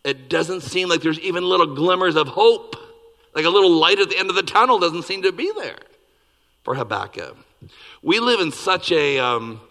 [0.04, 2.76] It doesn't seem like there's even little glimmers of hope.
[3.36, 5.80] Like a little light at the end of the tunnel doesn't seem to be there
[6.64, 7.38] for Habakkuk.
[8.02, 9.62] We live in such a um,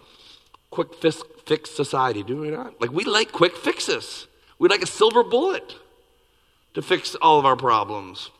[0.69, 2.79] quick fix, fix society, do we not?
[2.81, 4.27] Like we like quick fixes.
[4.59, 5.75] We like a silver bullet
[6.73, 8.31] to fix all of our problems.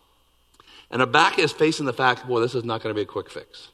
[0.90, 3.30] And Habakkuk is facing the fact, boy, this is not going to be a quick
[3.30, 3.70] fix.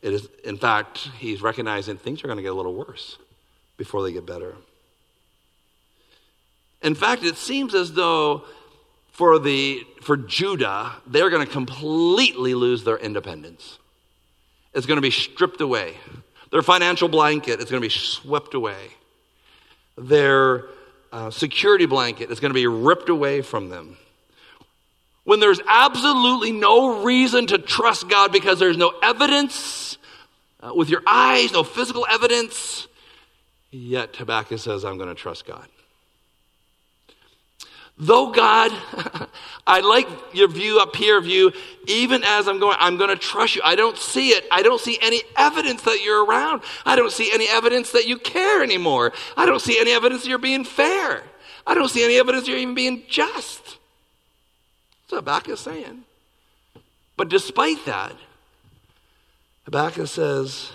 [0.00, 3.18] It is, in fact, he's recognizing things are going to get a little worse
[3.76, 4.54] before they get better.
[6.82, 8.44] In fact, it seems as though
[9.18, 13.80] for, the, for Judah, they're going to completely lose their independence.
[14.72, 15.96] It's going to be stripped away.
[16.52, 18.78] Their financial blanket is going to be swept away.
[19.96, 20.66] Their
[21.10, 23.96] uh, security blanket is going to be ripped away from them
[25.24, 29.98] when there's absolutely no reason to trust God because there's no evidence
[30.60, 32.86] uh, with your eyes, no physical evidence,
[33.72, 35.66] yet Habakkuk says, I'm going to trust God.
[38.00, 38.70] Though God,
[39.66, 41.52] I like your view up here of you,
[41.88, 43.62] even as I'm going, I'm going to trust you.
[43.64, 44.44] I don't see it.
[44.52, 46.62] I don't see any evidence that you're around.
[46.86, 49.12] I don't see any evidence that you care anymore.
[49.36, 51.24] I don't see any evidence that you're being fair.
[51.66, 53.64] I don't see any evidence you're even being just.
[53.64, 56.04] That's what Habakkuk is saying.
[57.16, 58.14] But despite that,
[59.64, 60.70] Habakkuk says,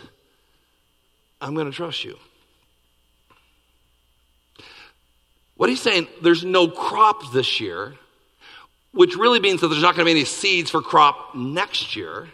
[1.40, 2.18] I'm going to trust you.
[5.64, 7.94] What he's saying, there's no crop this year,
[8.92, 12.28] which really means that there's not going to be any seeds for crop next year.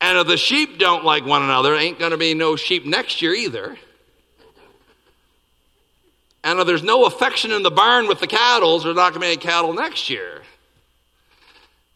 [0.00, 3.20] And if the sheep don't like one another, ain't going to be no sheep next
[3.20, 3.76] year either.
[6.42, 9.20] And if there's no affection in the barn with the cattle, there's not going to
[9.20, 10.40] be any cattle next year.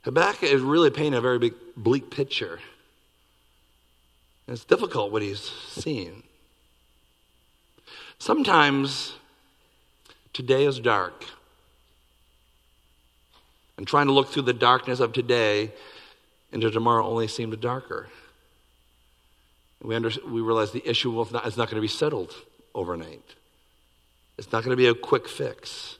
[0.02, 2.60] Habakkuk is really painting a very big, bleak picture.
[4.46, 6.22] And it's difficult what he's seeing.
[8.18, 9.14] Sometimes
[10.32, 11.24] today is dark.
[13.76, 15.72] And trying to look through the darkness of today
[16.52, 18.08] into tomorrow only seemed darker.
[19.82, 22.34] We, under, we realize the issue is not, is not going to be settled
[22.74, 23.22] overnight.
[24.38, 25.98] It's not going to be a quick fix.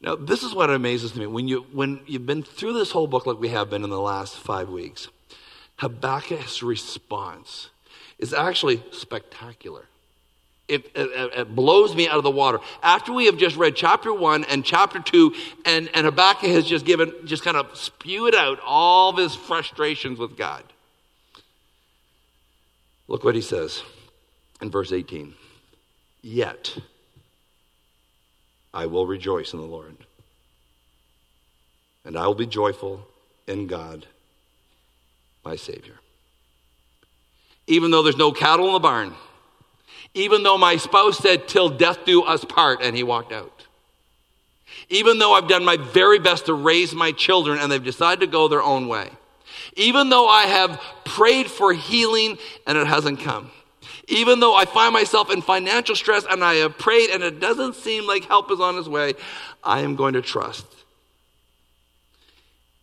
[0.00, 1.26] Now, this is what amazes me.
[1.26, 4.00] When, you, when you've been through this whole book like we have been in the
[4.00, 5.08] last five weeks,
[5.78, 7.70] Habakkuk's response
[8.18, 9.86] is actually spectacular.
[10.68, 12.58] It, it, uh, uh, it, blows me out of the water.
[12.82, 15.32] After we have just read chapter one and chapter two,
[15.64, 20.18] and, and Habakkuk has just given, just kind of spewed out all of his frustrations
[20.18, 20.64] with God.
[23.06, 23.82] Look what he says
[24.60, 25.34] in verse 18.
[26.22, 26.76] Yet
[28.74, 29.96] I will rejoice in the Lord,
[32.04, 33.06] and I will be joyful
[33.46, 34.06] in God,
[35.44, 35.94] my Savior.
[37.68, 39.14] Even though there's no cattle in the barn,
[40.16, 43.66] even though my spouse said, Till death do us part, and he walked out.
[44.88, 48.26] Even though I've done my very best to raise my children and they've decided to
[48.26, 49.10] go their own way.
[49.76, 53.50] Even though I have prayed for healing and it hasn't come.
[54.08, 57.74] Even though I find myself in financial stress and I have prayed and it doesn't
[57.74, 59.14] seem like help is on its way,
[59.62, 60.66] I am going to trust.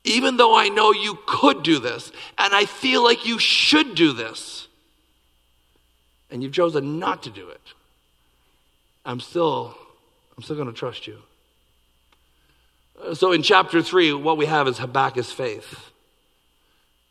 [0.04, 4.12] Even though I know you could do this and I feel like you should do
[4.12, 4.68] this,
[6.34, 7.62] and you've chosen not to do it,
[9.06, 9.78] I'm still,
[10.36, 11.20] I'm still going to trust you.
[13.02, 15.92] Uh, so in chapter 3, what we have is Habakkuk's faith.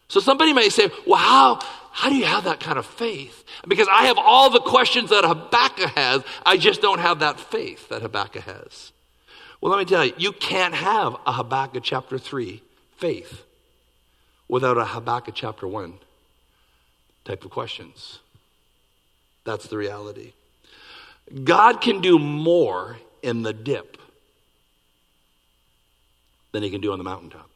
[0.09, 1.61] So somebody may say, well, how,
[1.93, 3.45] how do you have that kind of faith?
[3.69, 7.89] Because I have all the questions that Habakkuk has, I just don't have that faith
[7.91, 8.91] that Habakkuk has.
[9.61, 12.61] Well, let me tell you, you can't have a Habakkuk chapter 3
[12.97, 13.45] faith
[14.49, 15.95] without a Habakkuk chapter 1
[17.25, 18.19] type of questions.
[19.45, 20.33] That's the reality.
[21.45, 23.97] God can do more in the dip
[26.53, 27.49] than he can do on the mountaintop.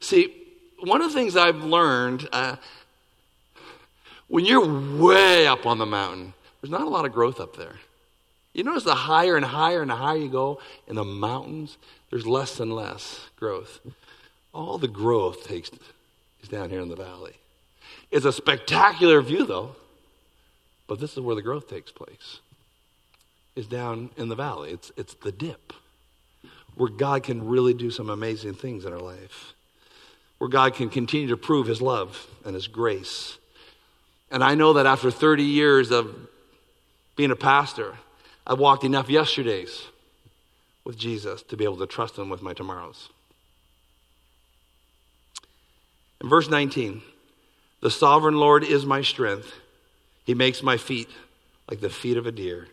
[0.00, 0.34] See,
[0.80, 2.56] one of the things I've learned uh,
[4.28, 7.76] when you're way up on the mountain, there's not a lot of growth up there.
[8.52, 11.76] You notice the higher and higher and higher you go in the mountains,
[12.10, 13.80] there's less and less growth.
[14.52, 15.70] All the growth takes
[16.42, 17.34] is down here in the valley.
[18.10, 19.74] It's a spectacular view, though.
[20.86, 22.40] But this is where the growth takes place.
[23.56, 24.70] Is down in the valley.
[24.72, 25.72] It's it's the dip.
[26.74, 29.54] Where God can really do some amazing things in our life.
[30.38, 33.38] Where God can continue to prove his love and his grace.
[34.30, 36.14] And I know that after 30 years of
[37.14, 37.94] being a pastor,
[38.44, 39.84] I've walked enough yesterdays
[40.84, 43.08] with Jesus to be able to trust him with my tomorrows.
[46.20, 47.02] In verse 19,
[47.80, 49.52] the sovereign Lord is my strength.
[50.24, 51.08] He makes my feet
[51.70, 52.68] like the feet of a deer,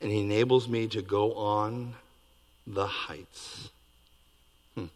[0.00, 1.94] and He enables me to go on
[2.66, 3.70] the heights.
[4.74, 4.86] Hmm.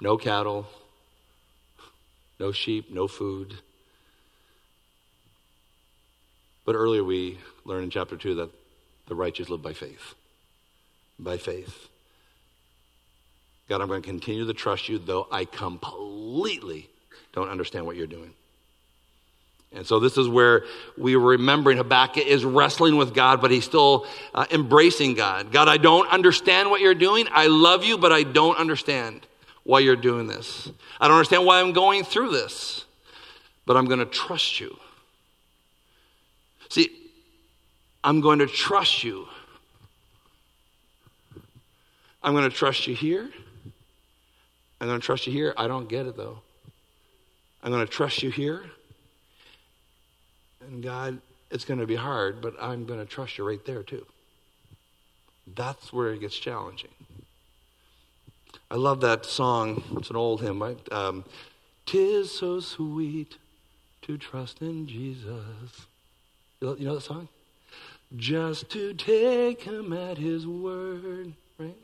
[0.00, 0.66] No cattle,
[2.38, 3.54] no sheep, no food.
[6.64, 8.50] But earlier we learned in chapter 2 that
[9.06, 10.14] the righteous live by faith.
[11.18, 11.88] By faith.
[13.68, 16.88] God, I'm going to continue to trust you, though I completely
[17.32, 18.32] don't understand what you're doing.
[19.72, 20.64] And so this is where
[20.96, 25.52] we were remembering Habakkuk is wrestling with God, but he's still uh, embracing God.
[25.52, 27.26] God, I don't understand what you're doing.
[27.30, 29.26] I love you, but I don't understand
[29.64, 30.70] why you're doing this.
[30.98, 32.86] I don't understand why I'm going through this,
[33.66, 34.78] but I'm going to trust you.
[36.70, 36.90] See,
[38.02, 39.28] I'm going to trust you.
[42.22, 43.28] I'm going to trust you here.
[44.80, 45.52] I'm going to trust you here.
[45.56, 46.38] I don't get it though.
[47.62, 48.64] I'm going to trust you here.
[50.68, 53.82] And God, it's going to be hard, but I'm going to trust you right there
[53.82, 54.06] too.
[55.54, 56.90] That's where it gets challenging.
[58.70, 59.82] I love that song.
[59.96, 60.78] It's an old hymn, right?
[60.92, 61.24] Um,
[61.86, 63.38] Tis so sweet
[64.02, 65.86] to trust in Jesus.
[66.60, 67.28] You know that song?
[68.14, 71.76] Just to take him at his word, right?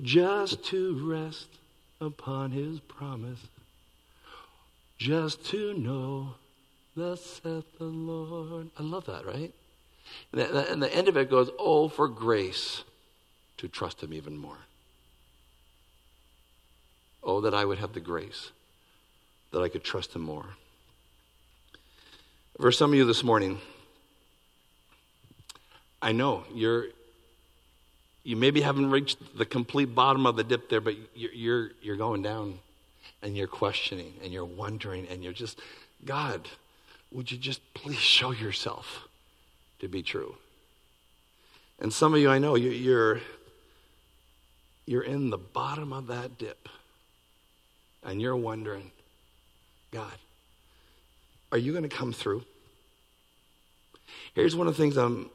[0.00, 1.48] Just to rest
[2.00, 3.40] upon his promise.
[4.96, 6.36] Just to know
[6.96, 8.70] Thus saith the Lord.
[8.78, 9.52] I love that, right?
[10.32, 12.84] And the, and the end of it goes, Oh, for grace
[13.58, 14.58] to trust Him even more.
[17.22, 18.50] Oh, that I would have the grace
[19.50, 20.46] that I could trust Him more.
[22.58, 23.60] For some of you this morning,
[26.00, 26.86] I know you're
[28.26, 31.96] you maybe haven't reached the complete bottom of the dip there, but you're, you're, you're
[31.96, 32.58] going down
[33.22, 35.60] and you're questioning and you're wondering and you're just,
[36.04, 36.48] God,
[37.16, 39.08] would you just please show yourself
[39.78, 40.34] to be true?
[41.80, 43.20] And some of you, I know, you're,
[44.84, 46.68] you're in the bottom of that dip
[48.04, 48.90] and you're wondering,
[49.90, 50.12] God,
[51.50, 52.44] are you going to come through?
[54.34, 55.30] Here's one of the things I'm,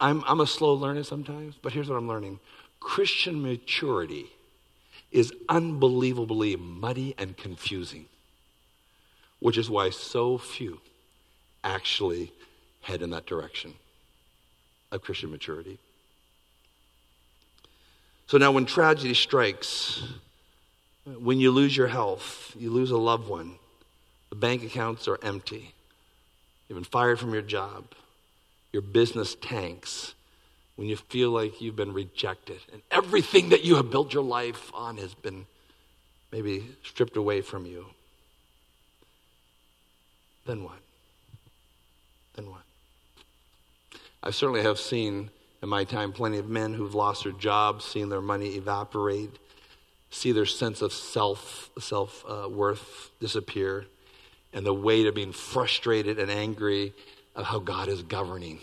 [0.00, 2.40] I'm, I'm a slow learner sometimes, but here's what I'm learning
[2.80, 4.26] Christian maturity
[5.12, 8.06] is unbelievably muddy and confusing,
[9.44, 10.80] which is why so few
[11.62, 12.32] actually
[12.80, 13.74] head in that direction
[14.90, 15.78] of Christian maturity.
[18.26, 20.02] So now, when tragedy strikes,
[21.04, 23.56] when you lose your health, you lose a loved one,
[24.30, 25.74] the bank accounts are empty,
[26.66, 27.84] you've been fired from your job,
[28.72, 30.14] your business tanks,
[30.76, 32.60] when you feel like you've been rejected.
[32.72, 35.44] And everything that you have built your life on has been
[36.32, 37.84] maybe stripped away from you,
[40.46, 40.78] then what?
[42.34, 42.62] Then what?
[44.22, 45.30] I certainly have seen
[45.62, 49.30] in my time plenty of men who've lost their jobs, seen their money evaporate,
[50.10, 53.86] see their sense of self self uh, worth disappear,
[54.52, 56.92] and the weight of being frustrated and angry
[57.34, 58.60] of how God is governing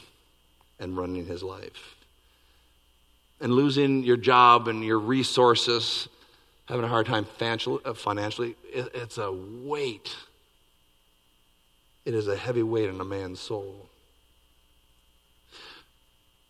[0.79, 1.95] and running his life
[3.41, 6.07] and losing your job and your resources,
[6.67, 10.15] having a hard time uh, financially, it's a weight.
[12.05, 13.87] It is a heavy weight on a man's soul.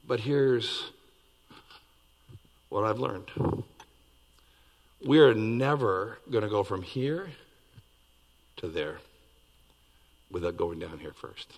[0.08, 0.91] But here's
[2.70, 3.30] what I've learned
[5.06, 7.30] we are never going to go from here
[8.58, 8.97] to there
[10.30, 11.52] without going down here first.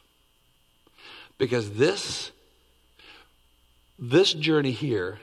[1.37, 2.31] Because this
[3.99, 5.19] this journey here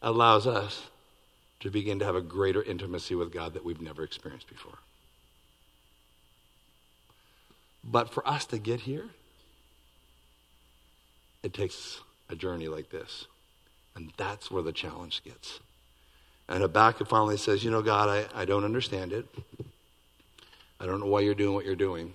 [0.00, 0.88] allows us
[1.60, 4.78] to begin to have a greater intimacy with God that we've never experienced before.
[7.84, 9.08] But for us to get here,
[11.42, 13.26] it takes a journey like this.
[13.94, 15.60] And that's where the challenge gets.
[16.48, 19.26] And Habakkuk finally says, You know, God, I, I don't understand it.
[20.80, 22.14] I don't know why you're doing what you're doing,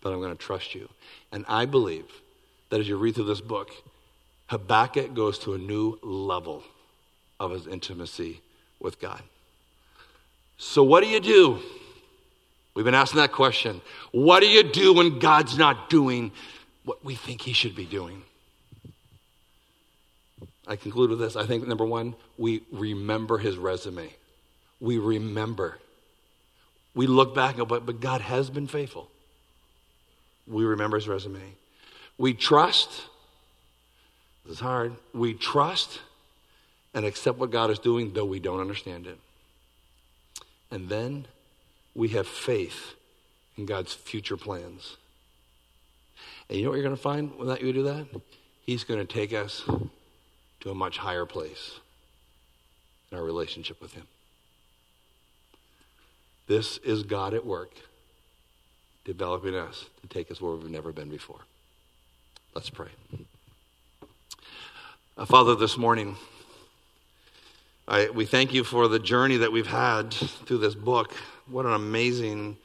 [0.00, 0.88] but I'm going to trust you.
[1.30, 2.06] And I believe
[2.70, 3.70] that as you read through this book,
[4.48, 6.64] Habakkuk goes to a new level
[7.38, 8.40] of his intimacy
[8.80, 9.22] with God.
[10.58, 11.60] So, what do you do?
[12.76, 13.80] We've been asking that question.
[14.12, 16.30] What do you do when God's not doing
[16.84, 18.22] what we think he should be doing?
[20.68, 21.34] I conclude with this.
[21.34, 24.08] I think number one, we remember his resume.
[24.78, 25.78] We remember.
[26.94, 29.10] We look back and go, but, but God has been faithful.
[30.46, 31.40] We remember his resume.
[32.18, 33.02] We trust
[34.48, 34.94] it's hard.
[35.12, 36.00] We trust
[36.94, 39.18] and accept what God is doing, though we don't understand it.
[40.70, 41.26] And then
[41.96, 42.94] we have faith
[43.56, 44.96] in God's future plans.
[46.48, 48.06] And you know what you're going to find when that you do that?
[48.60, 49.64] He's going to take us
[50.60, 51.80] to a much higher place
[53.10, 54.06] in our relationship with Him.
[56.46, 57.72] This is God at work,
[59.04, 61.40] developing us to take us where we've never been before.
[62.54, 62.88] Let's pray.
[65.16, 66.16] Uh, Father, this morning,
[67.88, 71.14] I, we thank you for the journey that we've had through this book.
[71.48, 72.56] What an amazing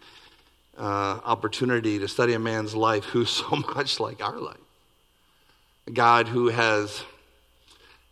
[0.76, 4.58] uh, opportunity to study a man's life who's so much like our life.
[5.88, 7.04] A God who has,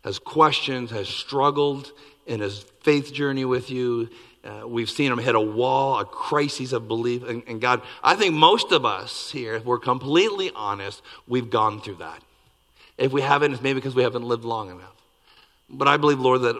[0.04, 1.92] has questioned, has struggled
[2.28, 4.10] in his faith journey with you.
[4.44, 7.28] Uh, we've seen him hit a wall, a crisis of belief.
[7.28, 11.82] And, and God, I think most of us here, if we're completely honest, we've gone
[11.82, 12.22] through that.
[12.98, 14.99] If we haven't, it's maybe because we haven't lived long enough.
[15.70, 16.56] But I believe, Lord, that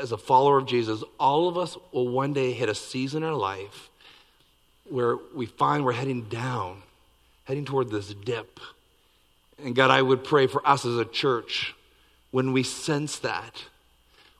[0.00, 3.28] as a follower of Jesus, all of us will one day hit a season in
[3.28, 3.90] our life
[4.88, 6.82] where we find we're heading down,
[7.44, 8.60] heading toward this dip.
[9.62, 11.74] And God, I would pray for us as a church
[12.30, 13.64] when we sense that,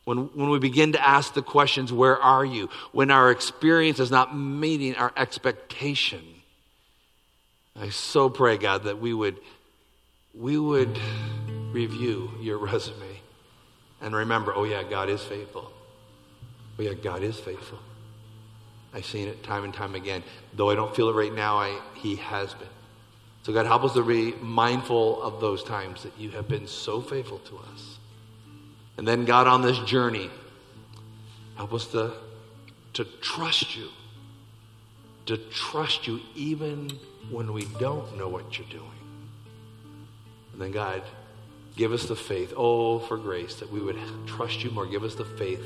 [0.04, 2.70] when, when we begin to ask the questions, Where are you?
[2.92, 6.22] When our experience is not meeting our expectation.
[7.78, 9.38] I so pray, God, that we would
[10.34, 10.98] we would
[11.72, 13.11] review your resume
[14.02, 15.72] and remember, oh, yeah, God is faithful.
[16.78, 17.78] Oh, yeah, God is faithful.
[18.92, 20.22] I've seen it time and time again.
[20.54, 22.68] Though I don't feel it right now, I, He has been.
[23.44, 27.00] So, God, help us to be mindful of those times that you have been so
[27.00, 27.98] faithful to us.
[28.96, 30.30] And then, God, on this journey,
[31.56, 32.12] help us to,
[32.94, 33.88] to trust you,
[35.26, 36.90] to trust you even
[37.30, 38.88] when we don't know what you're doing.
[40.52, 41.02] And then, God,
[41.76, 42.52] Give us the faith.
[42.56, 44.86] Oh, for grace that we would trust you more.
[44.86, 45.64] Give us the faith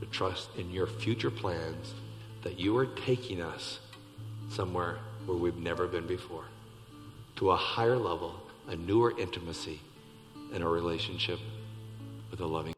[0.00, 1.94] to trust in your future plans
[2.42, 3.78] that you are taking us
[4.50, 6.44] somewhere where we've never been before
[7.36, 8.34] to a higher level,
[8.68, 9.80] a newer intimacy,
[10.52, 11.38] and a relationship
[12.30, 12.74] with a loving